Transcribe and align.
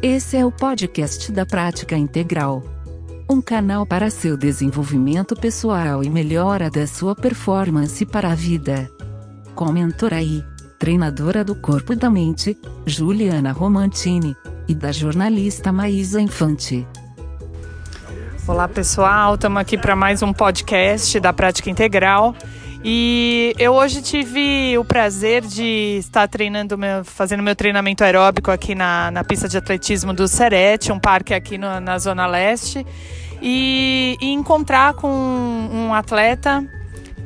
Esse 0.00 0.36
é 0.36 0.46
o 0.46 0.52
podcast 0.52 1.32
da 1.32 1.44
Prática 1.44 1.96
Integral. 1.96 2.62
Um 3.28 3.42
canal 3.42 3.84
para 3.84 4.10
seu 4.10 4.36
desenvolvimento 4.36 5.34
pessoal 5.34 6.04
e 6.04 6.08
melhora 6.08 6.70
da 6.70 6.86
sua 6.86 7.16
performance 7.16 8.06
para 8.06 8.30
a 8.30 8.34
vida. 8.34 8.88
Com 9.56 9.74
aí, 10.14 10.44
treinadora 10.78 11.42
do 11.42 11.56
corpo 11.56 11.94
e 11.94 11.96
da 11.96 12.08
mente, 12.08 12.56
Juliana 12.86 13.50
Romantini, 13.50 14.36
e 14.68 14.74
da 14.74 14.92
jornalista 14.92 15.72
Maísa 15.72 16.20
Infante. 16.20 16.86
Olá 18.46 18.68
pessoal, 18.68 19.34
estamos 19.34 19.60
aqui 19.60 19.76
para 19.76 19.96
mais 19.96 20.22
um 20.22 20.32
podcast 20.32 21.18
da 21.18 21.32
Prática 21.32 21.70
Integral. 21.70 22.36
E 22.84 23.54
eu 23.58 23.72
hoje 23.72 24.00
tive 24.00 24.78
o 24.78 24.84
prazer 24.84 25.42
de 25.42 25.98
estar 25.98 26.28
treinando, 26.28 26.78
meu, 26.78 27.04
fazendo 27.04 27.42
meu 27.42 27.56
treinamento 27.56 28.04
aeróbico 28.04 28.50
aqui 28.50 28.74
na, 28.74 29.10
na 29.10 29.24
pista 29.24 29.48
de 29.48 29.58
atletismo 29.58 30.12
do 30.12 30.28
Serete, 30.28 30.92
um 30.92 30.98
parque 30.98 31.34
aqui 31.34 31.58
no, 31.58 31.80
na 31.80 31.98
Zona 31.98 32.26
Leste, 32.26 32.86
e, 33.42 34.16
e 34.20 34.32
encontrar 34.32 34.94
com 34.94 35.08
um 35.08 35.92
atleta 35.92 36.64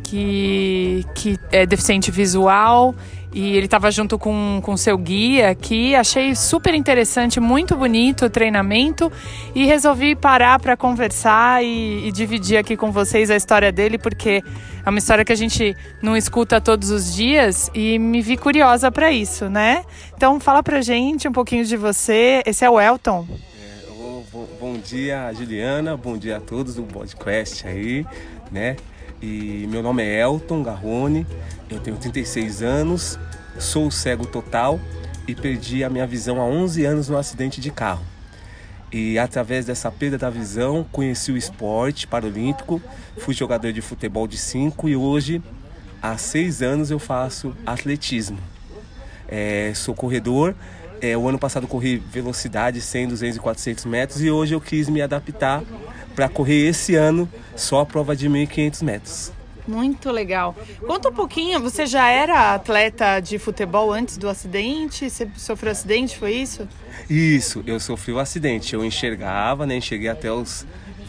que, 0.03 1.05
que 1.15 1.39
é 1.51 1.67
deficiente 1.67 2.11
visual 2.11 2.95
e 3.33 3.57
ele 3.57 3.65
estava 3.65 3.91
junto 3.91 4.19
com, 4.19 4.61
com 4.63 4.77
seu 4.77 4.97
guia 4.99 5.51
aqui. 5.51 5.95
Achei 5.95 6.35
super 6.35 6.75
interessante, 6.75 7.41
muito 7.41 7.77
bonito 7.77 8.27
o 8.27 8.31
treinamento 8.31 9.11
e 9.55 9.65
resolvi 9.65 10.15
parar 10.15 10.61
para 10.61 10.77
conversar 10.77 11.65
e, 11.65 12.07
e, 12.07 12.13
dividir 12.13 12.59
aqui 12.59 12.77
com 12.77 12.93
vocês 12.93 13.31
a 13.31 13.37
história 13.37 13.73
dele, 13.73 13.97
porque 13.99 14.43
é 14.85 14.89
uma 14.89 14.99
história 14.99 15.25
que 15.25 15.33
a 15.33 15.37
gente 15.37 15.75
não 16.03 16.17
escuta 16.17 16.61
todos 16.61 16.91
os 16.91 17.15
dias 17.15 17.71
e 17.75 17.99
me 17.99 18.21
vi 18.21 18.37
curiosa 18.37 18.91
para 18.91 19.11
isso, 19.11 19.49
né? 19.49 19.85
Então 20.15 20.39
fala 20.39 20.63
pra 20.63 20.81
gente 20.83 21.27
um 21.27 21.33
pouquinho 21.33 21.65
de 21.65 21.77
você. 21.77 22.43
Esse 22.45 22.65
é 22.65 22.71
o 22.71 22.81
Elton. 22.81 23.27
É, 23.31 23.93
bom, 24.33 24.47
bom 24.61 24.79
dia, 24.79 25.33
Juliana. 25.33 25.97
Bom 25.97 26.19
dia 26.19 26.37
a 26.37 26.41
todos 26.41 26.75
do 26.75 26.83
podcast 26.83 27.67
aí, 27.67 28.05
né? 28.51 28.77
E 29.23 29.69
meu 29.71 29.85
nome 29.85 30.03
é 30.03 30.21
Elton 30.21 30.65
Garrone, 30.65 31.25
eu 31.71 31.79
tenho 31.79 31.97
36 31.97 32.61
anos, 32.61 33.17
sou 33.57 33.89
cego 33.89 34.27
total 34.27 34.81
e 35.29 35.35
perdi 35.35 35.85
a 35.85 35.89
minha 35.89 36.05
visão 36.05 36.41
há 36.41 36.45
11 36.45 36.85
anos 36.85 37.09
no 37.09 37.17
acidente 37.17 37.61
de 37.61 37.71
carro. 37.71 38.03
E 38.93 39.17
através 39.21 39.65
dessa 39.65 39.93
perda 39.93 40.19
da 40.19 40.29
visão, 40.29 40.85
conheci 40.91 41.31
o 41.31 41.37
esporte 41.37 42.05
paralímpico, 42.05 42.83
fui 43.19 43.33
jogador 43.33 43.73
de 43.73 43.81
futebol 43.81 44.27
de 44.27 44.37
5 44.37 44.89
e 44.89 44.97
hoje, 44.97 45.41
há 46.03 46.17
6 46.17 46.61
anos, 46.61 46.91
eu 46.91 46.99
faço 46.99 47.55
atletismo. 47.65 48.39
É, 49.29 49.73
sou 49.77 49.95
corredor, 49.95 50.53
é, 51.01 51.17
o 51.17 51.29
ano 51.29 51.39
passado 51.39 51.69
corri 51.69 51.97
velocidade 51.97 52.81
100, 52.81 53.09
200 53.09 53.37
e 53.37 53.41
400 53.41 53.85
metros 53.87 54.23
e 54.23 54.31
hoje 54.31 54.55
eu 54.55 54.61
quis 54.61 54.89
me 54.89 55.01
adaptar 55.01 55.63
para 56.15 56.29
correr 56.29 56.69
esse 56.69 56.95
ano 56.95 57.29
só 57.57 57.81
a 57.81 57.87
prova 57.87 58.15
de 58.15 58.29
1.500 58.29 58.83
metros. 58.83 59.33
Muito 59.67 60.11
legal. 60.11 60.57
Conta 60.87 61.09
um 61.09 61.13
pouquinho, 61.13 61.61
você 61.61 61.87
já 61.87 62.09
era 62.09 62.55
atleta 62.55 63.21
de 63.21 63.39
futebol 63.39 63.93
antes 63.93 64.17
do 64.17 64.29
acidente? 64.29 65.09
Você 65.09 65.29
sofreu 65.37 65.71
acidente, 65.71 66.19
foi 66.19 66.33
isso? 66.33 66.69
Isso, 67.09 67.63
eu 67.67 67.79
sofri 67.79 68.13
o 68.13 68.17
um 68.17 68.19
acidente. 68.19 68.75
Eu 68.75 68.85
enxergava, 68.85 69.65
né? 69.65 69.77
Enxerguei 69.77 70.09
até 70.09 70.33
os 70.33 70.67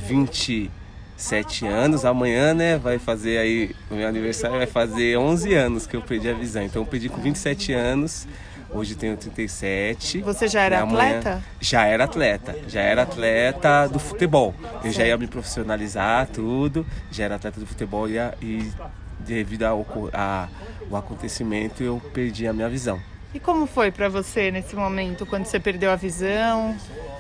27 0.08 1.66
anos. 1.66 2.06
Amanhã, 2.06 2.54
né, 2.54 2.78
vai 2.78 3.00
fazer 3.00 3.40
aí, 3.40 3.76
o 3.90 3.96
meu 3.96 4.08
aniversário 4.08 4.58
vai 4.58 4.68
fazer 4.68 5.18
11 5.18 5.54
anos 5.56 5.88
que 5.88 5.96
eu 5.96 6.02
perdi 6.02 6.30
a 6.30 6.34
visão. 6.34 6.64
Então 6.64 6.84
eu 6.84 6.86
perdi 6.86 7.10
com 7.10 7.20
27 7.22 7.74
anos 7.74 8.28
Hoje 8.74 8.96
tenho 8.96 9.16
37. 9.16 10.22
Você 10.22 10.48
já 10.48 10.62
era 10.64 10.82
atleta? 10.82 11.44
Já 11.62 11.86
era 11.86 12.04
atleta. 12.06 12.56
Já 12.68 12.82
era 12.82 13.04
atleta 13.04 13.88
do 13.88 14.00
futebol. 14.00 14.56
Eu 14.84 14.92
já 14.92 15.06
ia 15.06 15.16
me 15.16 15.28
profissionalizar, 15.28 16.28
tudo. 16.28 16.86
Já 17.12 17.26
era 17.26 17.36
atleta 17.36 17.60
do 17.60 17.68
futebol 17.68 18.10
e, 18.10 18.18
e 18.42 18.72
devido 19.20 19.64
ao 19.64 19.86
a, 20.12 20.48
o 20.90 20.96
acontecimento 20.96 21.84
eu 21.84 22.02
perdi 22.14 22.48
a 22.48 22.54
minha 22.54 22.68
visão. 22.68 23.00
E 23.34 23.40
como 23.40 23.66
foi 23.68 23.92
para 23.92 24.10
você 24.10 24.52
nesse 24.52 24.76
momento, 24.76 25.26
quando 25.26 25.46
você 25.46 25.60
perdeu 25.60 25.92
a 25.92 25.96
visão? 25.96 26.76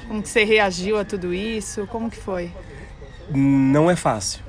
Como 0.08 0.22
que 0.22 0.30
você 0.30 0.44
reagiu 0.44 0.98
a 0.98 1.06
tudo 1.06 1.34
isso? 1.34 1.88
Como 1.88 2.10
que 2.10 2.18
foi? 2.18 2.52
Não 3.30 3.90
é 3.90 3.96
fácil. 3.96 4.44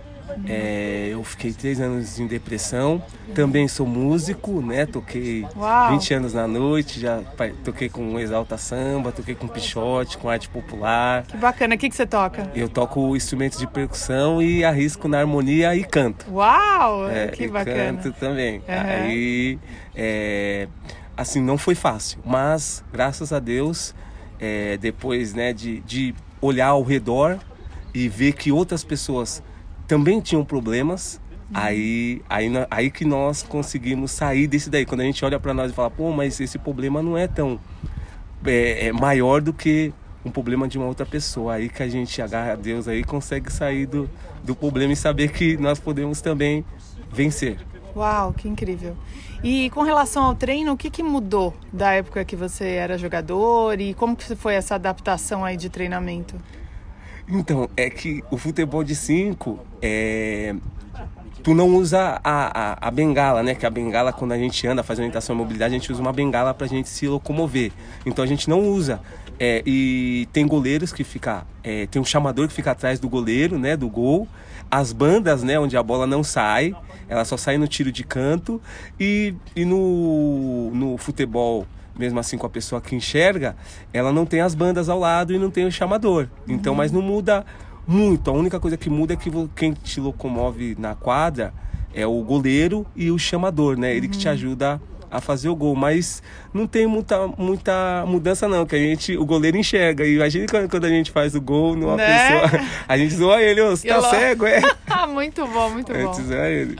É, 0.46 1.08
eu 1.10 1.22
fiquei 1.24 1.52
três 1.52 1.80
anos 1.80 2.18
em 2.18 2.26
depressão. 2.26 3.02
Também 3.34 3.68
sou 3.68 3.86
músico, 3.86 4.60
né? 4.60 4.86
Toquei 4.86 5.46
Uau. 5.56 5.90
20 5.92 6.14
anos 6.14 6.34
na 6.34 6.46
noite, 6.46 7.00
já 7.00 7.20
toquei 7.64 7.88
com 7.88 8.18
Exalta 8.18 8.56
Samba, 8.56 9.12
toquei 9.12 9.34
com 9.34 9.48
Pichote, 9.48 10.18
com 10.18 10.28
arte 10.28 10.48
popular. 10.48 11.24
Que 11.24 11.36
bacana, 11.36 11.74
o 11.74 11.78
que, 11.78 11.88
que 11.88 11.96
você 11.96 12.06
toca? 12.06 12.50
Eu 12.54 12.68
toco 12.68 13.16
instrumentos 13.16 13.58
de 13.58 13.66
percussão 13.66 14.42
e 14.42 14.64
arrisco 14.64 15.08
na 15.08 15.20
harmonia 15.20 15.74
e 15.74 15.84
canto. 15.84 16.26
Uau! 16.30 17.08
É, 17.10 17.28
que 17.28 17.48
bacana. 17.48 18.02
Canto 18.02 18.12
também. 18.18 18.58
Uhum. 18.58 18.64
Aí, 18.68 19.58
é, 19.94 20.68
assim, 21.16 21.40
não 21.40 21.58
foi 21.58 21.74
fácil, 21.74 22.18
mas 22.24 22.84
graças 22.92 23.32
a 23.32 23.38
Deus, 23.38 23.94
é, 24.40 24.76
depois 24.76 25.34
né, 25.34 25.52
de, 25.52 25.80
de 25.80 26.14
olhar 26.40 26.68
ao 26.68 26.82
redor 26.82 27.38
e 27.92 28.08
ver 28.08 28.32
que 28.32 28.50
outras 28.50 28.82
pessoas 28.82 29.42
também 29.86 30.20
tinham 30.20 30.44
problemas. 30.44 31.20
Aí, 31.52 32.20
aí, 32.28 32.50
aí 32.70 32.90
que 32.90 33.04
nós 33.04 33.42
conseguimos 33.42 34.10
sair 34.10 34.46
desse 34.46 34.68
daí. 34.68 34.84
Quando 34.84 35.02
a 35.02 35.04
gente 35.04 35.24
olha 35.24 35.38
para 35.38 35.54
nós 35.54 35.70
e 35.70 35.74
fala, 35.74 35.90
pô, 35.90 36.10
mas 36.10 36.40
esse 36.40 36.58
problema 36.58 37.02
não 37.02 37.16
é 37.16 37.28
tão 37.28 37.60
é, 38.44 38.88
é 38.88 38.92
maior 38.92 39.40
do 39.40 39.52
que 39.52 39.92
um 40.24 40.30
problema 40.30 40.66
de 40.66 40.78
uma 40.78 40.86
outra 40.86 41.06
pessoa. 41.06 41.54
Aí 41.54 41.68
que 41.68 41.82
a 41.82 41.88
gente 41.88 42.20
agarra 42.20 42.52
a 42.52 42.56
Deus 42.56 42.88
aí 42.88 43.04
consegue 43.04 43.52
sair 43.52 43.86
do, 43.86 44.10
do 44.42 44.54
problema 44.56 44.92
e 44.92 44.96
saber 44.96 45.30
que 45.30 45.56
nós 45.56 45.78
podemos 45.78 46.20
também 46.20 46.64
vencer. 47.12 47.58
Uau, 47.94 48.32
que 48.32 48.48
incrível. 48.48 48.96
E 49.42 49.70
com 49.70 49.82
relação 49.82 50.24
ao 50.24 50.34
treino, 50.34 50.72
o 50.72 50.76
que, 50.76 50.90
que 50.90 51.02
mudou 51.02 51.54
da 51.72 51.92
época 51.92 52.24
que 52.24 52.34
você 52.34 52.64
era 52.70 52.98
jogador 52.98 53.80
e 53.80 53.94
como 53.94 54.16
que 54.16 54.34
foi 54.34 54.54
essa 54.54 54.74
adaptação 54.74 55.44
aí 55.44 55.56
de 55.56 55.68
treinamento? 55.68 56.34
Então, 57.28 57.68
é 57.76 57.88
que 57.88 58.22
o 58.30 58.36
futebol 58.36 58.84
de 58.84 58.94
5 58.94 59.58
é. 59.80 60.54
Tu 61.42 61.52
não 61.52 61.68
usa 61.76 62.20
a, 62.24 62.72
a, 62.72 62.88
a, 62.88 62.90
bengala, 62.90 63.42
né? 63.42 63.54
Que 63.54 63.66
a 63.66 63.70
bengala, 63.70 64.14
quando 64.14 64.32
a 64.32 64.38
gente 64.38 64.66
anda, 64.66 64.82
faz 64.82 64.98
orientação 64.98 65.34
e 65.34 65.38
mobilidade, 65.38 65.74
a 65.74 65.78
gente 65.78 65.92
usa 65.92 66.00
uma 66.00 66.12
bengala 66.12 66.54
pra 66.54 66.66
gente 66.66 66.88
se 66.88 67.06
locomover. 67.06 67.70
Então 68.06 68.24
a 68.24 68.26
gente 68.26 68.48
não 68.48 68.60
usa. 68.60 68.98
É, 69.38 69.62
e 69.66 70.26
tem 70.32 70.46
goleiros 70.46 70.90
que 70.92 71.04
fica. 71.04 71.46
É, 71.62 71.86
tem 71.86 72.00
um 72.00 72.04
chamador 72.04 72.48
que 72.48 72.54
fica 72.54 72.70
atrás 72.70 72.98
do 72.98 73.10
goleiro, 73.10 73.58
né? 73.58 73.76
Do 73.76 73.88
gol. 73.90 74.26
As 74.70 74.90
bandas, 74.90 75.42
né? 75.42 75.58
Onde 75.58 75.76
a 75.76 75.82
bola 75.82 76.06
não 76.06 76.24
sai. 76.24 76.74
Ela 77.08 77.26
só 77.26 77.36
sai 77.36 77.58
no 77.58 77.68
tiro 77.68 77.92
de 77.92 78.04
canto. 78.04 78.60
E, 78.98 79.34
e 79.54 79.66
no, 79.66 80.70
no 80.72 80.96
futebol 80.96 81.66
mesmo 81.98 82.18
assim 82.18 82.36
com 82.36 82.46
a 82.46 82.50
pessoa 82.50 82.80
que 82.80 82.94
enxerga, 82.94 83.56
ela 83.92 84.12
não 84.12 84.26
tem 84.26 84.40
as 84.40 84.54
bandas 84.54 84.88
ao 84.88 84.98
lado 84.98 85.32
e 85.32 85.38
não 85.38 85.50
tem 85.50 85.66
o 85.66 85.72
chamador. 85.72 86.28
Então, 86.48 86.72
uhum. 86.72 86.78
mas 86.78 86.92
não 86.92 87.02
muda 87.02 87.44
muito. 87.86 88.30
A 88.30 88.32
única 88.32 88.58
coisa 88.58 88.76
que 88.76 88.90
muda 88.90 89.14
é 89.14 89.16
que 89.16 89.30
quem 89.54 89.72
te 89.72 90.00
locomove 90.00 90.76
na 90.78 90.94
quadra 90.94 91.52
é 91.94 92.06
o 92.06 92.20
goleiro 92.22 92.86
e 92.96 93.10
o 93.10 93.18
chamador, 93.18 93.78
né? 93.78 93.94
Ele 93.94 94.06
uhum. 94.06 94.12
que 94.12 94.18
te 94.18 94.26
uhum. 94.26 94.32
ajuda 94.32 94.80
a 95.14 95.20
fazer 95.20 95.48
o 95.48 95.54
gol, 95.54 95.76
mas 95.76 96.20
não 96.52 96.66
tem 96.66 96.88
muita, 96.88 97.28
muita 97.38 98.04
mudança 98.04 98.48
não, 98.48 98.66
que 98.66 98.74
a 98.74 98.78
gente, 98.78 99.16
o 99.16 99.24
goleiro 99.24 99.56
enxerga. 99.56 100.04
E 100.04 100.16
imagina 100.16 100.46
quando 100.68 100.84
a 100.84 100.88
gente 100.88 101.12
faz 101.12 101.36
o 101.36 101.40
gol 101.40 101.76
numa 101.76 101.96
né? 101.96 102.42
pessoa, 102.42 102.66
a 102.88 102.98
gente 102.98 103.14
zoa 103.14 103.40
ele, 103.40 103.62
você 103.62 103.86
tá 103.86 104.02
cego, 104.10 104.44
é? 104.44 104.60
muito 105.06 105.46
bom, 105.46 105.70
muito 105.70 105.92
bom. 105.92 105.98
A 105.98 106.02
gente 106.02 106.26
zoa 106.26 106.48
ele. 106.48 106.76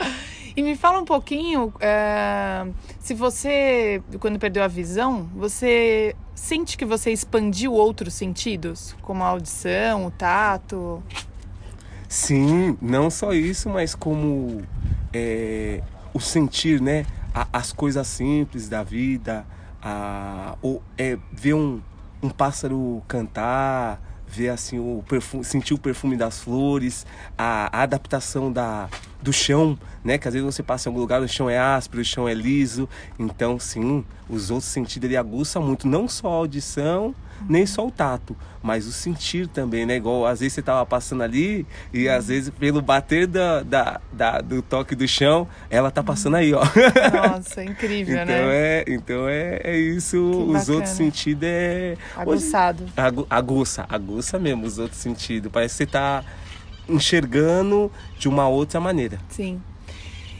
E 0.55 0.63
me 0.63 0.75
fala 0.77 0.99
um 0.99 1.05
pouquinho, 1.05 1.73
é, 1.81 2.65
se 2.99 3.13
você, 3.13 4.01
quando 4.21 4.39
perdeu 4.39 4.63
a 4.63 4.67
visão, 4.67 5.29
você 5.35 6.15
sente 6.33 6.77
que 6.77 6.85
você 6.85 7.11
expandiu 7.11 7.73
outros 7.73 8.13
sentidos, 8.13 8.95
como 9.01 9.21
a 9.21 9.27
audição, 9.27 10.05
o 10.05 10.11
tato? 10.11 11.03
Sim, 12.07 12.77
não 12.81 13.09
só 13.09 13.33
isso, 13.33 13.69
mas 13.69 13.93
como 13.93 14.61
é, 15.13 15.81
o 16.13 16.21
sentir, 16.21 16.79
né? 16.79 17.05
As 17.51 17.73
coisas 17.73 18.07
simples 18.07 18.69
da 18.69 18.81
vida, 18.81 19.45
a, 19.81 20.55
ou, 20.61 20.81
é, 20.97 21.17
ver 21.33 21.55
um, 21.55 21.81
um 22.23 22.29
pássaro 22.29 23.03
cantar, 23.09 23.99
ver 24.27 24.49
assim 24.49 24.79
o 24.79 25.03
perfume, 25.07 25.43
sentir 25.43 25.73
o 25.73 25.77
perfume 25.77 26.17
das 26.17 26.39
flores, 26.39 27.05
a, 27.37 27.77
a, 27.77 27.83
adaptação 27.83 28.51
da, 28.51 28.89
do 29.21 29.31
chão, 29.31 29.77
né? 30.03 30.17
Que 30.17 30.27
às 30.27 30.33
vezes 30.33 30.45
você 30.45 30.63
passa 30.63 30.87
em 30.87 30.91
algum 30.91 30.99
lugar, 30.99 31.21
o 31.21 31.27
chão 31.27 31.49
é 31.49 31.57
áspero, 31.57 32.01
o 32.01 32.05
chão 32.05 32.27
é 32.27 32.33
liso. 32.33 32.89
Então, 33.17 33.59
sim, 33.59 34.03
os 34.29 34.51
outros 34.51 34.69
sentidos 34.71 35.07
ele 35.07 35.17
aguça 35.17 35.59
muito, 35.59 35.87
não 35.87 36.07
só 36.07 36.27
a 36.27 36.35
audição, 36.35 37.13
nem 37.49 37.65
só 37.65 37.85
o 37.85 37.91
tato, 37.91 38.35
mas 38.63 38.87
o 38.87 38.91
sentir 38.91 39.47
também, 39.47 39.85
né? 39.85 39.95
Igual 39.97 40.25
às 40.25 40.39
vezes 40.39 40.53
você 40.53 40.61
tava 40.61 40.85
passando 40.85 41.21
ali 41.23 41.65
e 41.93 42.07
às 42.09 42.27
vezes 42.27 42.49
pelo 42.49 42.81
bater 42.81 43.27
da, 43.27 43.61
da, 43.63 44.01
da 44.11 44.41
do 44.41 44.61
toque 44.61 44.95
do 44.95 45.07
chão, 45.07 45.47
ela 45.69 45.91
tá 45.91 46.01
passando 46.03 46.35
aí, 46.37 46.53
ó. 46.53 46.61
Nossa, 47.13 47.63
incrível, 47.63 48.15
então 48.23 48.25
né? 48.25 48.41
É, 48.53 48.85
então 48.87 49.27
é, 49.29 49.61
é 49.63 49.77
isso, 49.77 50.11
Que 50.17 50.17
os 50.41 50.53
bacana. 50.53 50.75
outros 50.75 50.93
sentidos 50.95 51.43
é... 51.43 51.97
Aguçado. 52.15 52.85
Agu- 52.97 53.27
aguça, 53.29 53.85
aguça 53.89 54.39
mesmo 54.39 54.65
os 54.65 54.79
outros 54.79 54.99
sentidos. 54.99 55.51
Parece 55.51 55.73
que 55.73 55.77
você 55.77 55.85
tá 55.85 56.23
enxergando 56.87 57.91
de 58.17 58.27
uma 58.27 58.47
outra 58.47 58.79
maneira. 58.79 59.19
Sim. 59.29 59.61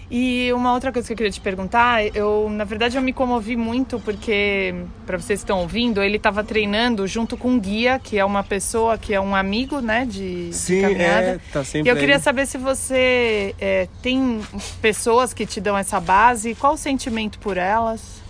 E 0.10 0.54
uma 0.54 0.72
outra 0.72 0.92
coisa 0.92 1.08
que 1.08 1.14
eu 1.14 1.18
queria 1.18 1.32
te 1.32 1.42
perguntar, 1.42 2.06
eu 2.16 2.48
na 2.50 2.64
verdade 2.64 2.96
eu 2.96 3.02
me 3.02 3.12
comovi 3.12 3.56
muito 3.56 4.00
porque 4.00 4.76
para 5.06 5.18
vocês 5.18 5.40
que 5.40 5.44
estão 5.46 5.60
ouvindo, 5.62 6.02
ele 6.04 6.18
estava 6.18 6.44
treinando 6.44 7.08
junto 7.08 7.36
com 7.36 7.50
um 7.50 7.60
guia, 7.60 7.98
que 7.98 8.20
é 8.20 8.24
uma 8.24 8.44
pessoa 8.44 8.98
que 9.00 9.14
é 9.16 9.20
um 9.20 9.36
amigo, 9.36 9.80
né, 9.82 10.06
de, 10.06 10.50
de 10.50 10.56
Sim, 10.56 10.82
caminhada. 10.82 11.26
é, 11.26 11.40
tá 11.52 11.62
E 11.62 11.66
sempre 11.66 11.92
eu 11.92 11.96
queria 11.96 12.16
aí. 12.16 12.22
saber 12.22 12.46
se 12.46 12.58
você 12.58 13.56
é, 13.60 13.88
tem 14.04 14.42
pessoas 14.80 15.34
que 15.34 15.44
te 15.46 15.60
dão 15.60 15.76
essa 15.76 16.00
base, 16.00 16.54
qual 16.54 16.74
o 16.74 16.78
sentimento 16.78 17.40
por 17.40 17.58
elas? 17.58 18.22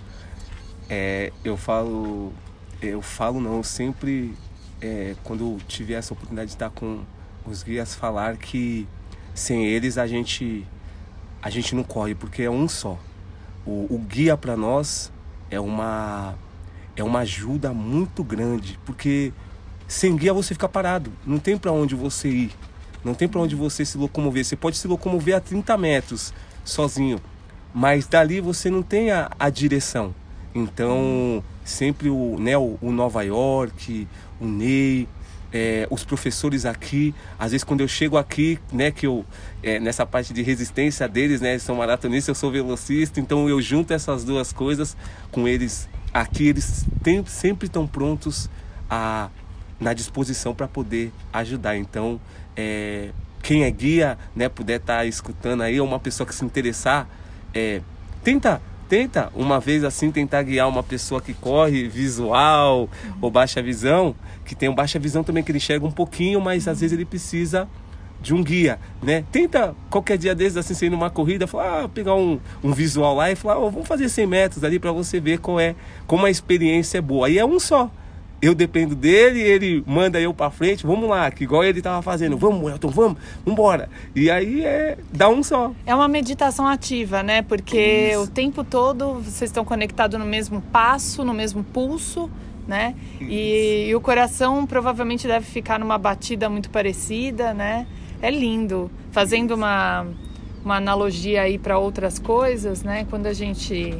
É, 0.89 1.33
eu 1.43 1.57
falo, 1.57 2.31
eu 2.81 3.01
falo 3.01 3.41
não, 3.41 3.57
eu 3.57 3.63
sempre, 3.63 4.33
é, 4.81 5.15
quando 5.25 5.41
eu 5.43 5.57
tiver 5.67 5.95
essa 5.95 6.13
oportunidade 6.13 6.47
de 6.49 6.55
estar 6.55 6.69
com 6.69 6.99
os 7.45 7.63
guias, 7.63 7.93
falar 7.95 8.37
que 8.37 8.87
sem 9.33 9.65
eles 9.65 9.97
a 9.97 10.07
gente, 10.07 10.65
a 11.45 11.49
gente 11.51 11.75
não 11.75 11.83
corre, 11.83 12.15
porque 12.15 12.41
é 12.41 12.49
um 12.49 12.67
só. 12.67 12.97
O, 13.67 13.85
o 13.87 13.99
guia 13.99 14.35
para 14.35 14.57
nós 14.57 15.11
é 15.51 15.59
uma, 15.59 16.33
é 16.95 17.03
uma 17.03 17.19
ajuda 17.19 17.71
muito 17.71 18.23
grande, 18.23 18.79
porque 18.83 19.31
sem 19.87 20.15
guia 20.15 20.33
você 20.33 20.55
fica 20.55 20.67
parado, 20.67 21.11
não 21.23 21.37
tem 21.37 21.55
para 21.55 21.71
onde 21.71 21.93
você 21.93 22.29
ir, 22.29 22.51
não 23.03 23.13
tem 23.13 23.27
para 23.27 23.39
onde 23.39 23.53
você 23.55 23.85
se 23.85 23.95
locomover. 23.95 24.43
Você 24.43 24.55
pode 24.55 24.75
se 24.75 24.87
locomover 24.87 25.35
a 25.35 25.39
30 25.39 25.77
metros 25.77 26.33
sozinho, 26.63 27.21
mas 27.71 28.07
dali 28.07 28.41
você 28.41 28.71
não 28.71 28.81
tem 28.81 29.11
a, 29.11 29.29
a 29.37 29.47
direção. 29.51 30.15
Então, 30.55 31.43
sempre 31.63 32.09
o, 32.09 32.39
né, 32.39 32.57
o, 32.57 32.79
o 32.81 32.91
Nova 32.91 33.21
York, 33.21 34.07
o 34.41 34.45
Ney, 34.47 35.07
é, 35.55 35.87
os 35.89 36.03
professores 36.03 36.65
aqui, 36.65 37.15
às 37.39 37.51
vezes 37.51 37.63
quando 37.63 37.79
eu 37.79 37.87
chego 37.87 38.17
aqui, 38.17 38.59
né, 38.73 38.91
que 38.91 39.07
eu, 39.07 39.25
é, 39.63 39.79
nessa 39.79 40.05
parte 40.05 40.33
de 40.33 40.41
resistência 40.41 41.07
deles, 41.07 41.39
né, 41.39 41.57
são 41.57 41.77
maratonistas, 41.77 42.27
eu 42.27 42.35
sou 42.35 42.51
velocista, 42.51 43.21
então 43.21 43.47
eu 43.47 43.61
junto 43.61 43.93
essas 43.93 44.25
duas 44.25 44.51
coisas 44.51 44.97
com 45.31 45.47
eles 45.47 45.87
aqui, 46.13 46.49
eles 46.49 46.85
tem, 47.01 47.25
sempre 47.25 47.67
estão 47.67 47.87
prontos 47.87 48.49
a, 48.89 49.29
na 49.79 49.93
disposição 49.93 50.53
para 50.53 50.67
poder 50.67 51.13
ajudar. 51.31 51.77
Então, 51.77 52.19
é, 52.53 53.11
quem 53.41 53.63
é 53.63 53.71
guia, 53.71 54.17
né, 54.35 54.49
puder 54.49 54.81
estar 54.81 55.05
escutando 55.05 55.63
aí, 55.63 55.79
ou 55.79 55.87
uma 55.87 56.01
pessoa 56.01 56.27
que 56.27 56.35
se 56.35 56.43
interessar, 56.43 57.07
é, 57.53 57.79
tenta 58.21 58.61
tenta 58.87 59.31
uma 59.35 59.59
vez 59.59 59.83
assim 59.83 60.11
tentar 60.11 60.43
guiar 60.43 60.67
uma 60.67 60.83
pessoa 60.83 61.21
que 61.21 61.33
corre 61.33 61.87
visual 61.87 62.89
ou 63.21 63.31
baixa 63.31 63.61
visão 63.61 64.15
que 64.45 64.55
tem 64.55 64.69
um 64.69 64.75
baixa 64.75 64.99
visão 64.99 65.23
também 65.23 65.43
que 65.43 65.51
ele 65.51 65.57
enxerga 65.57 65.85
um 65.85 65.91
pouquinho 65.91 66.39
mas 66.39 66.67
às 66.67 66.79
vezes 66.79 66.93
ele 66.93 67.05
precisa 67.05 67.67
de 68.21 68.33
um 68.33 68.43
guia 68.43 68.79
né? 69.01 69.23
Tenta 69.31 69.75
qualquer 69.89 70.17
dia 70.17 70.33
desses 70.33 70.57
assim 70.57 70.85
ir 70.85 70.89
numa 70.89 71.09
corrida 71.09 71.47
falar 71.47 71.83
ah, 71.83 71.89
pegar 71.89 72.15
um, 72.15 72.39
um 72.63 72.71
visual 72.71 73.15
lá 73.15 73.31
e 73.31 73.35
falar 73.35 73.59
oh, 73.59 73.69
vamos 73.69 73.87
fazer 73.87 74.09
100 74.09 74.27
metros 74.27 74.63
ali 74.63 74.79
para 74.79 74.91
você 74.91 75.19
ver 75.19 75.39
qual 75.39 75.59
é 75.59 75.75
como 76.07 76.25
a 76.25 76.29
experiência 76.29 76.97
é 76.97 77.01
boa. 77.01 77.27
Aí 77.27 77.37
é 77.37 77.45
um 77.45 77.59
só 77.59 77.91
eu 78.41 78.53
dependo 78.53 78.95
dele, 78.95 79.41
ele 79.41 79.83
manda 79.85 80.19
eu 80.19 80.33
pra 80.33 80.49
frente, 80.49 80.85
vamos 80.85 81.09
lá, 81.09 81.29
que 81.31 81.43
igual 81.43 81.63
ele 81.63 81.81
tava 81.81 82.01
fazendo, 82.01 82.37
vamos, 82.37 82.71
Elton, 82.71 82.89
vamos, 82.89 83.17
vambora. 83.45 83.89
E 84.15 84.29
aí 84.29 84.63
é, 84.63 84.97
dá 85.11 85.29
um 85.29 85.41
só. 85.41 85.71
É 85.85 85.95
uma 85.95 86.07
meditação 86.07 86.67
ativa, 86.67 87.23
né? 87.23 87.41
Porque 87.41 88.11
Isso. 88.11 88.23
o 88.23 88.27
tempo 88.27 88.63
todo 88.63 89.15
vocês 89.15 89.49
estão 89.49 89.65
conectados 89.65 90.19
no 90.19 90.25
mesmo 90.25 90.61
passo, 90.61 91.23
no 91.23 91.33
mesmo 91.33 91.63
pulso, 91.63 92.29
né? 92.67 92.95
E, 93.19 93.87
e 93.89 93.95
o 93.95 94.01
coração 94.01 94.65
provavelmente 94.65 95.27
deve 95.27 95.45
ficar 95.45 95.79
numa 95.79 95.97
batida 95.97 96.49
muito 96.49 96.69
parecida, 96.69 97.53
né? 97.53 97.87
É 98.21 98.29
lindo. 98.29 98.89
Fazendo 99.11 99.55
uma, 99.55 100.05
uma 100.63 100.77
analogia 100.77 101.43
aí 101.43 101.57
para 101.57 101.77
outras 101.77 102.19
coisas, 102.19 102.83
né? 102.83 103.05
Quando 103.09 103.27
a 103.27 103.33
gente 103.33 103.97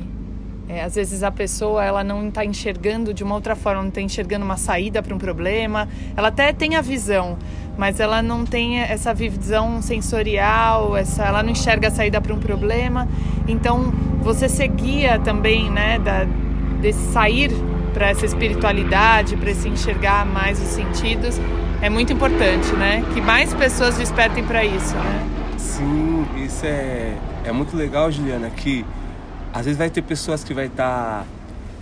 é, 0.68 0.84
às 0.84 0.96
vezes 0.96 1.22
a 1.22 1.32
pessoa 1.32 1.84
ela 1.84 2.04
não 2.04 2.28
está 2.28 2.44
enxergando 2.44 3.14
de 3.14 3.24
uma 3.24 3.36
outra 3.36 3.56
forma, 3.56 3.82
não 3.82 3.90
está 3.90 4.02
enxergando 4.02 4.44
uma 4.44 4.58
saída 4.58 5.02
para 5.02 5.14
um 5.14 5.18
problema. 5.18 5.88
Ela 6.18 6.30
até 6.30 6.52
tem 6.52 6.76
a 6.76 6.82
visão, 6.82 7.38
mas 7.78 8.00
ela 8.00 8.22
não 8.22 8.46
tem 8.46 8.80
essa 8.80 9.14
visão 9.14 9.82
sensorial, 9.82 10.98
essa, 10.98 11.24
ela 11.24 11.44
não 11.44 11.52
enxerga 11.52 11.90
a 11.90 11.92
saída 11.92 12.20
para 12.20 12.34
um 12.34 12.40
problema. 12.40 13.08
Então 13.48 13.94
você 14.22 14.50
seguia 14.50 15.20
também, 15.20 15.70
né, 15.70 16.00
da, 16.00 16.26
desse 16.82 17.12
sair 17.12 17.52
para 17.94 18.10
essa 18.10 18.26
espiritualidade, 18.26 19.38
para 19.38 19.52
esse 19.52 19.70
enxergar 19.70 20.26
mais 20.26 20.60
os 20.60 20.68
sentidos, 20.68 21.40
é 21.82 21.90
muito 21.90 22.12
importante, 22.12 22.74
né? 22.74 23.06
Que 23.14 23.22
mais 23.22 23.54
pessoas 23.54 23.98
despertem 23.98 24.44
para 24.44 24.66
isso, 24.66 24.96
né? 24.96 25.28
Sim, 25.58 26.26
isso 26.44 26.66
é, 26.66 27.14
é 27.46 27.52
muito 27.54 27.78
legal, 27.78 28.12
Juliana, 28.12 28.50
que 28.50 28.86
às 29.56 29.63
vezes 29.63 29.78
vai 29.78 29.90
ter 29.90 30.02
pessoas 30.02 30.44
que 30.44 30.54
vai 30.54 30.66
estar 30.66 31.25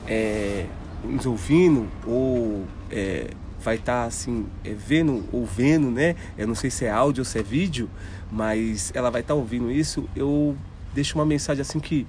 é, 0.08 0.68
nos 1.04 1.26
ouvindo 1.26 1.88
ou 2.06 2.68
é, 2.92 3.32
vai 3.60 3.78
estar 3.78 4.04
assim 4.04 4.46
é, 4.64 4.76
vendo 4.76 5.28
ou 5.32 5.44
vendo, 5.44 5.90
né? 5.90 6.16
Eu 6.38 6.46
não 6.46 6.54
sei 6.54 6.70
se 6.70 6.86
é 6.86 6.92
áudio 6.92 7.22
ou 7.22 7.26
se 7.26 7.40
é 7.40 7.42
vídeo, 7.42 7.90
mas 8.32 8.92
ela 8.94 9.10
vai 9.10 9.22
estar 9.22 9.34
ouvindo 9.34 9.72
isso. 9.72 10.08
Eu 10.16 10.56
deixo 10.94 11.18
uma 11.18 11.26
mensagem 11.26 11.62
assim 11.62 11.80
que 11.80 12.06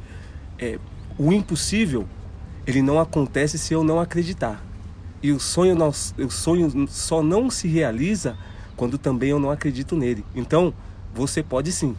é, 0.58 0.78
o 1.16 1.32
impossível 1.32 2.06
ele 2.66 2.82
não 2.82 3.00
acontece 3.00 3.56
se 3.56 3.72
eu 3.72 3.82
não 3.82 3.98
acreditar. 3.98 4.62
E 5.22 5.32
o 5.32 5.40
sonho, 5.40 5.74
o 5.78 6.30
sonho 6.30 6.86
só 6.88 7.22
não 7.22 7.48
se 7.48 7.68
realiza 7.68 8.36
quando 8.76 8.98
também 8.98 9.30
eu 9.30 9.40
não 9.40 9.50
acredito 9.50 9.96
nele. 9.96 10.26
Então, 10.34 10.74
você 11.14 11.42
pode 11.42 11.72
sim. 11.72 11.96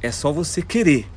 É 0.00 0.12
só 0.12 0.30
você 0.32 0.62
querer. 0.62 1.08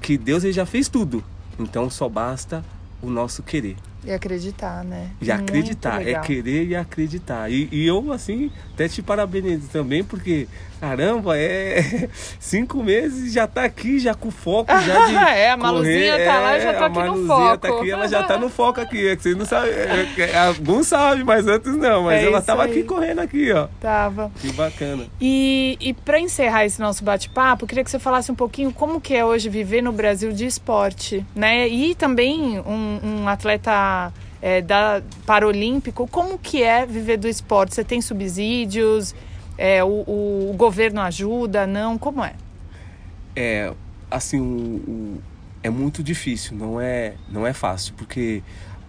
Que 0.00 0.16
Deus 0.16 0.42
ele 0.42 0.54
já 0.54 0.64
fez 0.64 0.88
tudo. 0.88 1.22
Então 1.58 1.88
só 1.88 2.08
basta 2.08 2.64
o 3.02 3.08
nosso 3.08 3.42
querer. 3.42 3.76
E 4.06 4.12
acreditar, 4.12 4.84
né? 4.84 5.08
E 5.20 5.30
acreditar. 5.30 6.06
É 6.06 6.18
querer 6.20 6.66
e 6.66 6.76
acreditar. 6.76 7.50
E, 7.50 7.68
e 7.72 7.86
eu, 7.86 8.12
assim, 8.12 8.50
até 8.74 8.88
te 8.88 9.00
parabenizo 9.02 9.68
também, 9.72 10.04
porque, 10.04 10.46
caramba, 10.80 11.38
é 11.38 12.08
cinco 12.38 12.82
meses 12.82 13.32
já 13.32 13.46
tá 13.46 13.64
aqui, 13.64 13.98
já 13.98 14.14
com 14.14 14.30
foco, 14.30 14.70
já 14.80 15.06
de 15.06 15.14
É, 15.14 15.50
a 15.50 15.56
Maluzinha 15.56 16.12
correr. 16.12 16.24
tá 16.26 16.38
lá 16.40 16.52
e 16.54 16.56
É, 16.56 16.60
já 16.60 16.72
tá 16.74 16.80
a 16.84 16.86
aqui 16.86 16.98
no 16.98 17.26
tá 17.28 17.68
foco. 17.68 17.78
aqui, 17.80 17.90
ela 17.90 18.08
já 18.08 18.22
tá 18.22 18.38
no 18.38 18.48
foco 18.48 18.80
aqui. 18.80 19.08
É 19.08 19.16
que 19.16 19.22
vocês 19.22 19.36
não 19.36 19.44
sabem. 19.46 19.70
é, 19.70 20.08
é, 20.18 20.38
alguns 20.38 20.86
sabem, 20.88 21.24
mas 21.24 21.46
outros 21.46 21.76
não. 21.76 22.04
Mas 22.04 22.22
É 22.22 22.26
ela 22.26 22.42
tava 22.42 22.64
aí. 22.64 22.70
aqui 22.70 22.82
correndo 22.84 23.20
aqui, 23.20 23.50
ó. 23.52 23.68
Tava. 23.80 24.30
Que 24.40 24.52
bacana. 24.52 25.06
E, 25.20 25.76
e 25.80 25.94
para 25.94 26.20
encerrar 26.20 26.64
esse 26.66 26.80
nosso 26.80 27.02
bate-papo, 27.04 27.66
queria 27.66 27.82
que 27.84 27.90
você 27.90 27.98
falasse 27.98 28.30
um 28.30 28.34
pouquinho 28.34 28.72
como 28.72 29.00
que 29.00 29.14
é 29.14 29.24
hoje 29.24 29.48
viver 29.48 29.82
no 29.82 29.92
Brasil 29.92 30.32
de 30.32 30.44
esporte, 30.46 31.24
né? 31.34 31.66
E 31.68 31.94
também 31.94 32.60
um, 32.60 33.00
um 33.22 33.28
atleta 33.28 33.93
é, 34.42 34.60
da 34.62 35.02
paralímpico, 35.26 36.06
como 36.06 36.38
que 36.38 36.62
é 36.62 36.84
viver 36.86 37.16
do 37.16 37.28
esporte? 37.28 37.74
Você 37.74 37.84
tem 37.84 38.00
subsídios? 38.00 39.14
É, 39.56 39.82
o, 39.84 39.88
o- 40.06 40.54
governo 40.56 41.00
ajuda? 41.00 41.66
Não? 41.66 41.96
Como 41.98 42.22
é? 42.24 42.34
é 43.36 43.72
assim 44.10 44.38
o, 44.40 45.18
é 45.62 45.70
muito 45.70 46.02
difícil 46.02 46.56
não 46.56 46.80
é 46.80 47.14
não 47.28 47.46
é 47.46 47.52
fácil 47.52 47.94
porque 47.96 48.42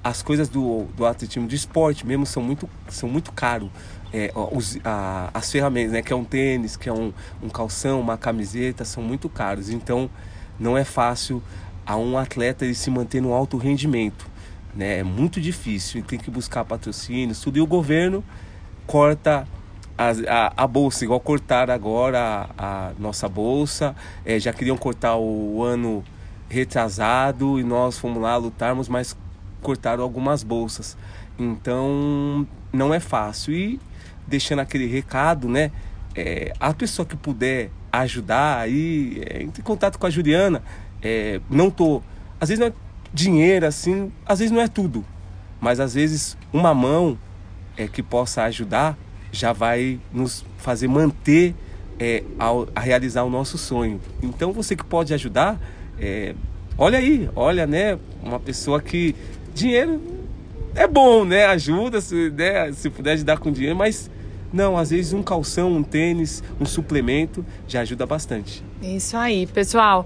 as 0.04 0.22
coisas 0.22 0.48
do, 0.50 0.84
do 0.96 1.04
atletismo 1.06 1.48
de 1.48 1.56
esporte 1.56 2.06
mesmo 2.06 2.26
são 2.26 2.44
muito 2.44 2.70
são 2.90 3.10
muito 3.10 3.32
caro 3.32 3.72
é, 4.14 4.32
os, 4.52 4.78
a- 4.84 5.30
as 5.34 5.52
ferramentas 5.52 5.94
né 5.94 6.02
que 6.04 6.14
é 6.14 6.16
um 6.16 6.24
tênis 6.24 6.78
que 6.78 6.88
é 6.90 6.94
um, 6.94 7.12
um 7.42 7.50
calção 7.50 8.00
uma 8.00 8.18
camiseta 8.18 8.86
são 8.86 9.02
muito 9.02 9.28
caros 9.30 9.70
então 9.70 10.10
não 10.60 10.78
é 10.78 10.84
fácil 10.84 11.42
a 11.86 11.96
um 11.98 12.16
atleta 12.18 12.66
ele 12.66 12.76
se 12.76 12.90
manter 12.92 13.22
no 13.22 13.34
alto 13.34 13.58
rendimento 13.58 14.30
né 14.76 15.00
é 15.00 15.04
muito 15.04 15.40
difícil 15.40 16.04
tem 16.04 16.20
que 16.20 16.30
buscar 16.30 16.66
patrocínios 16.66 17.40
tudo 17.40 17.58
e 17.58 17.62
o 17.62 17.68
governo 17.68 18.24
corta 18.86 19.48
as- 19.98 20.24
a, 20.28 20.54
a 20.58 20.68
bolsa, 20.68 21.04
igual 21.06 21.20
cortaram 21.20 21.74
agora 21.74 22.50
a, 22.58 22.88
a 22.90 22.92
nossa 23.00 23.30
bolsa. 23.30 23.96
É, 24.26 24.40
já 24.40 24.52
queriam 24.52 24.78
cortar 24.78 25.16
o, 25.16 25.64
ano 25.64 26.04
retrasado 26.50 27.60
e 27.60 27.64
nós 27.64 27.98
fomos 27.98 28.22
lá 28.22 28.36
lutarmos, 28.38 28.88
mas 28.90 29.16
cortaram 29.62 30.04
algumas 30.04 30.44
bolsas. 30.44 30.98
Então 31.40 32.48
não 32.72 32.94
é 32.94 33.00
fácil. 33.00 33.54
E 33.54 33.80
deixando 34.28 34.60
aquele 34.60 34.86
recado, 34.88 35.48
né? 35.48 35.72
É, 36.16 36.54
a 36.60 36.74
pessoa 36.74 37.06
que 37.06 37.16
puder 37.16 37.70
ajudar 37.92 38.60
aí, 38.60 39.22
é, 39.30 39.44
entre 39.44 39.62
em 39.62 39.66
contato 39.66 39.98
com 39.98 40.06
a 40.06 40.10
Juliana. 40.10 40.62
É, 41.02 41.40
não 41.50 41.70
tô. 41.70 42.02
Às 42.40 42.50
vezes 42.50 42.60
não 42.60 42.68
é 42.68 42.74
dinheiro 43.14 43.66
assim, 43.66 44.12
às 44.26 44.40
vezes 44.40 44.52
não 44.52 44.62
é 44.62 44.68
tudo. 44.68 45.04
Mas 45.60 45.80
às 45.80 45.94
vezes 45.94 46.38
uma 46.52 46.74
mão 46.74 47.18
é, 47.78 47.88
que 47.88 48.04
possa 48.04 48.44
ajudar 48.44 48.98
já 49.32 49.52
vai 49.52 50.00
nos 50.14 50.46
fazer 50.58 50.88
manter 50.88 51.54
é, 52.00 52.24
a, 52.40 52.80
realizar 52.80 53.24
o 53.24 53.30
nosso 53.30 53.58
sonho. 53.58 54.00
Então 54.22 54.52
você 54.52 54.76
que 54.76 54.84
pode 54.84 55.14
ajudar, 55.14 55.60
é, 56.00 56.34
olha 56.78 56.98
aí, 56.98 57.30
olha, 57.36 57.66
né, 57.68 57.98
uma 58.24 58.40
pessoa 58.40 58.82
que 58.82 59.16
dinheiro 59.54 60.02
é 60.74 60.88
bom, 60.88 61.24
né, 61.26 61.46
ajuda, 61.46 62.02
se, 62.02 62.30
né, 62.32 62.72
se 62.74 62.90
puder 62.90 63.14
ajudar 63.14 63.38
com 63.38 63.52
dinheiro, 63.52 63.76
mas 63.76 64.10
não, 64.52 64.78
às 64.78 64.90
vezes 64.90 65.12
um 65.14 65.22
calção, 65.22 65.72
um 65.72 65.84
tênis, 65.84 66.44
um 66.60 66.66
suplemento 66.66 67.46
já 67.68 67.82
ajuda 67.82 68.06
bastante. 68.06 68.64
Isso 68.82 69.16
aí, 69.18 69.48
pessoal. 69.48 70.06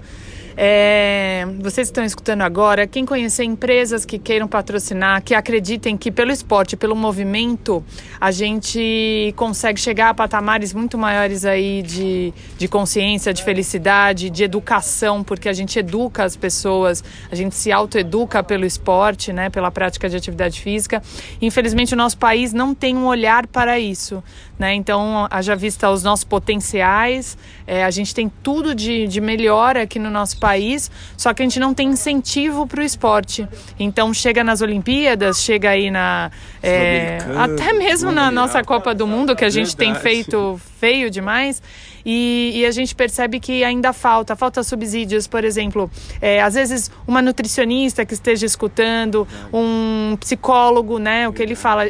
É, 0.62 1.46
vocês 1.60 1.88
estão 1.88 2.04
escutando 2.04 2.42
agora, 2.42 2.86
quem 2.86 3.06
conhecer 3.06 3.44
empresas 3.44 4.04
que 4.04 4.18
queiram 4.18 4.46
patrocinar, 4.46 5.22
que 5.22 5.34
acreditem 5.34 5.96
que 5.96 6.10
pelo 6.10 6.30
esporte, 6.30 6.76
pelo 6.76 6.94
movimento, 6.94 7.82
a 8.20 8.30
gente 8.30 9.32
consegue 9.36 9.80
chegar 9.80 10.10
a 10.10 10.14
patamares 10.14 10.74
muito 10.74 10.98
maiores 10.98 11.46
aí 11.46 11.82
de, 11.82 12.34
de 12.58 12.68
consciência, 12.68 13.32
de 13.32 13.42
felicidade, 13.42 14.28
de 14.28 14.44
educação, 14.44 15.22
porque 15.24 15.48
a 15.48 15.52
gente 15.54 15.78
educa 15.78 16.24
as 16.24 16.36
pessoas, 16.36 17.02
a 17.30 17.34
gente 17.34 17.54
se 17.54 17.72
autoeduca 17.72 18.42
pelo 18.42 18.66
esporte, 18.66 19.32
né, 19.32 19.48
pela 19.48 19.70
prática 19.70 20.10
de 20.10 20.16
atividade 20.16 20.60
física. 20.60 21.02
Infelizmente, 21.40 21.94
o 21.94 21.96
nosso 21.96 22.18
país 22.18 22.52
não 22.52 22.74
tem 22.74 22.96
um 22.96 23.06
olhar 23.06 23.46
para 23.46 23.78
isso. 23.78 24.22
Né? 24.58 24.74
Então, 24.74 25.26
haja 25.30 25.56
vista 25.56 25.90
os 25.90 26.02
nossos 26.02 26.22
potenciais, 26.22 27.38
é, 27.66 27.82
a 27.82 27.90
gente 27.90 28.14
tem 28.14 28.30
tudo 28.42 28.59
de, 28.74 29.06
de 29.06 29.20
melhor 29.20 29.76
aqui 29.76 29.98
no 29.98 30.10
nosso 30.10 30.38
país, 30.38 30.90
só 31.16 31.32
que 31.32 31.42
a 31.42 31.44
gente 31.44 31.58
não 31.58 31.74
tem 31.74 31.88
incentivo 31.88 32.66
para 32.66 32.80
o 32.80 32.82
esporte. 32.82 33.48
Então, 33.78 34.12
chega 34.12 34.44
nas 34.44 34.60
Olimpíadas, 34.60 35.42
chega 35.42 35.70
aí 35.70 35.90
na. 35.90 36.30
É, 36.62 37.18
até 37.36 37.72
mesmo 37.72 38.12
na 38.12 38.30
nossa 38.30 38.62
Copa 38.62 38.94
do 38.94 39.06
Mundo, 39.06 39.34
que 39.34 39.44
a 39.44 39.50
gente 39.50 39.76
tem 39.76 39.94
feito 39.94 40.60
feio 40.78 41.10
demais. 41.10 41.62
E, 42.04 42.52
e, 42.54 42.66
a 42.66 42.70
gente 42.70 42.94
percebe 42.94 43.38
que 43.38 43.62
ainda 43.62 43.92
falta, 43.92 44.34
falta 44.34 44.62
subsídios, 44.62 45.26
por 45.26 45.44
exemplo, 45.44 45.90
é, 46.20 46.40
às 46.40 46.54
vezes 46.54 46.90
uma 47.06 47.20
nutricionista 47.20 48.06
que 48.06 48.14
esteja 48.14 48.46
escutando, 48.46 49.28
um 49.52 50.16
psicólogo, 50.18 50.98
né, 50.98 51.28
o 51.28 51.32
que 51.32 51.42
ele 51.42 51.54
fala, 51.54 51.84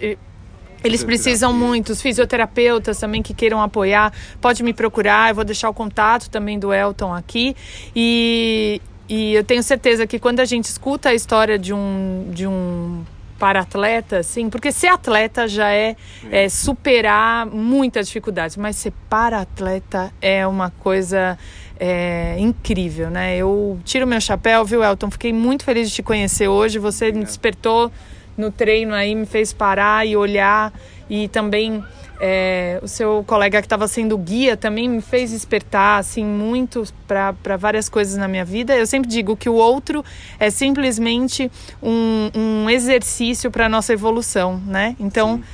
eles 0.82 1.04
precisam 1.04 1.52
muito, 1.52 1.90
os 1.90 2.00
fisioterapeutas 2.00 2.98
também 2.98 3.22
que 3.22 3.34
queiram 3.34 3.60
apoiar, 3.60 4.12
pode 4.40 4.62
me 4.62 4.72
procurar, 4.72 5.30
eu 5.30 5.34
vou 5.34 5.44
deixar 5.44 5.68
o 5.68 5.74
contato 5.74 6.30
também 6.30 6.58
do 6.58 6.72
Elton 6.72 7.14
aqui. 7.14 7.56
E, 7.94 8.80
e 9.08 9.34
eu 9.34 9.44
tenho 9.44 9.62
certeza 9.62 10.06
que 10.06 10.18
quando 10.18 10.40
a 10.40 10.44
gente 10.44 10.64
escuta 10.64 11.10
a 11.10 11.14
história 11.14 11.58
de 11.58 11.72
um, 11.72 12.30
de 12.32 12.46
um 12.46 13.04
para-atleta, 13.40 14.18
assim, 14.18 14.50
porque 14.50 14.70
ser 14.70 14.88
atleta 14.88 15.48
já 15.48 15.70
é, 15.72 15.96
é, 16.30 16.48
superar 16.50 17.46
muitas 17.46 18.06
dificuldades, 18.06 18.54
mas 18.58 18.76
ser 18.76 18.92
para-atleta 19.08 20.12
é 20.20 20.46
uma 20.46 20.70
coisa 20.70 21.38
é, 21.78 22.36
incrível, 22.38 23.08
né? 23.08 23.38
Eu 23.38 23.80
tiro 23.82 24.06
meu 24.06 24.20
chapéu, 24.20 24.62
viu, 24.66 24.84
Elton? 24.84 25.10
Fiquei 25.10 25.32
muito 25.32 25.64
feliz 25.64 25.88
de 25.88 25.96
te 25.96 26.02
conhecer 26.02 26.48
hoje, 26.48 26.78
você 26.78 27.10
me 27.10 27.24
despertou 27.24 27.90
no 28.36 28.50
treino 28.50 28.94
aí 28.94 29.14
me 29.14 29.26
fez 29.26 29.52
parar 29.52 30.06
e 30.06 30.16
olhar 30.16 30.72
e 31.08 31.28
também 31.28 31.82
é, 32.20 32.78
o 32.82 32.86
seu 32.86 33.24
colega 33.26 33.62
que 33.62 33.66
estava 33.66 33.88
sendo 33.88 34.16
guia 34.18 34.54
também 34.54 34.86
me 34.88 35.00
fez 35.00 35.30
despertar 35.30 35.98
assim 35.98 36.22
muito 36.22 36.84
para 37.08 37.56
várias 37.56 37.88
coisas 37.88 38.16
na 38.16 38.28
minha 38.28 38.44
vida. 38.44 38.76
Eu 38.76 38.86
sempre 38.86 39.08
digo 39.08 39.36
que 39.36 39.48
o 39.48 39.54
outro 39.54 40.04
é 40.38 40.50
simplesmente 40.50 41.50
um, 41.82 42.30
um 42.34 42.70
exercício 42.70 43.50
para 43.50 43.68
nossa 43.68 43.94
evolução, 43.94 44.60
né? 44.66 44.94
Então, 45.00 45.36
Sim. 45.36 45.44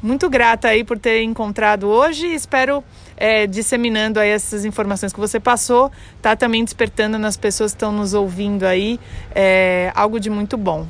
muito 0.00 0.30
grata 0.30 0.68
aí 0.68 0.84
por 0.84 0.98
ter 0.98 1.22
encontrado 1.22 1.88
hoje. 1.88 2.28
Espero 2.28 2.84
é, 3.16 3.46
disseminando 3.48 4.20
aí 4.20 4.30
essas 4.30 4.64
informações 4.64 5.12
que 5.12 5.18
você 5.18 5.40
passou, 5.40 5.90
tá 6.22 6.36
também 6.36 6.62
despertando 6.62 7.18
nas 7.18 7.36
pessoas 7.36 7.72
que 7.72 7.76
estão 7.76 7.92
nos 7.92 8.14
ouvindo 8.14 8.64
aí 8.64 9.00
é, 9.34 9.90
algo 9.96 10.20
de 10.20 10.30
muito 10.30 10.56
bom. 10.56 10.86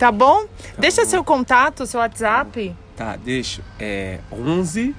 Tá 0.00 0.10
bom? 0.10 0.46
Tá 0.46 0.48
deixa 0.78 1.02
bom. 1.02 1.08
seu 1.10 1.22
contato, 1.22 1.84
seu 1.84 2.00
WhatsApp. 2.00 2.74
Tá, 2.96 3.16
deixa. 3.16 3.60
É 3.78 4.20
11 4.32 4.96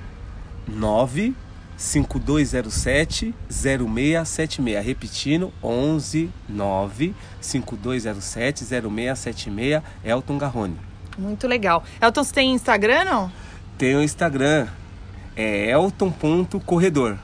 9 0.67 1.33
5207 1.75 3.33
0676. 3.49 4.85
Repetindo, 4.85 5.51
11 5.63 6.29
9 6.47 7.15
5207 7.41 8.63
0676. 8.63 9.81
Elton 10.05 10.37
Garrone. 10.37 10.77
Muito 11.17 11.47
legal. 11.47 11.83
Elton, 11.99 12.23
você 12.23 12.33
tem 12.35 12.53
Instagram 12.53 13.03
não? 13.05 13.31
Tem 13.79 13.95
o 13.95 14.03
Instagram. 14.03 14.67
É 15.35 15.71
elton.corredor. 15.71 17.17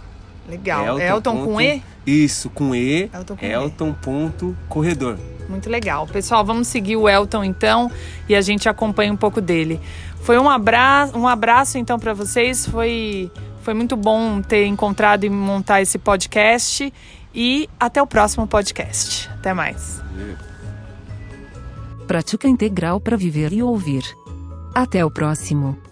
Legal. 0.50 1.00
Elton, 1.00 1.02
Elton 1.04 1.46
com 1.46 1.62
E? 1.62 1.84
Isso, 2.08 2.50
com 2.50 2.74
E. 2.74 3.12
Elton. 3.14 3.36
Com 3.36 3.46
Elton.corredor. 3.46 5.20
Muito 5.50 5.70
legal. 5.70 6.06
Pessoal, 6.08 6.44
vamos 6.46 6.68
seguir 6.68 6.96
o 6.96 7.08
Elton 7.08 7.44
então 7.44 7.92
e 8.28 8.36
a 8.36 8.42
gente 8.42 8.68
acompanha 8.68 9.12
um 9.12 9.18
pouco 9.18 9.40
dele. 9.40 9.80
Foi 10.22 10.38
um 10.38 10.50
abraço, 10.50 11.18
um 11.18 11.28
abraço 11.28 11.78
então 11.78 11.98
para 11.98 12.14
vocês. 12.14 12.66
Foi, 12.68 13.32
foi 13.62 13.74
muito 13.74 13.96
bom 13.96 14.42
ter 14.42 14.66
encontrado 14.66 15.24
e 15.24 15.30
montar 15.30 15.82
esse 15.82 15.98
podcast. 15.98 16.92
E 17.34 17.70
até 17.80 18.02
o 18.02 18.08
próximo 18.08 18.48
podcast. 18.48 19.30
Até 19.30 19.54
mais. 19.54 20.02
Prática 22.08 22.48
integral 22.48 23.00
para 23.00 23.16
viver 23.16 23.54
e 23.54 23.62
ouvir. 23.62 24.04
Até 24.74 25.06
o 25.06 25.12
próximo. 25.12 25.87